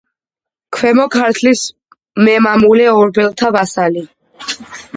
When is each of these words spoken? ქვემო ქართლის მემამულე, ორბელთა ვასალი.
ქვემო 0.77 1.03
ქართლის 1.15 1.61
მემამულე, 2.29 2.87
ორბელთა 3.03 3.53
ვასალი. 3.57 4.07